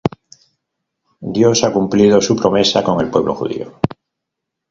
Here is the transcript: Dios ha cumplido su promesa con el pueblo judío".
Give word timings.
Dios 1.35 1.63
ha 1.63 1.71
cumplido 1.71 2.19
su 2.23 2.35
promesa 2.35 2.83
con 2.83 2.99
el 3.01 3.11
pueblo 3.11 3.35
judío". 3.35 3.79